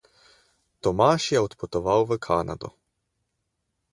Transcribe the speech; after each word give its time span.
Tomaž 0.81 1.31
je 1.31 1.39
odpotoval 1.39 2.05
v 2.05 2.17
Kanado. 2.17 2.69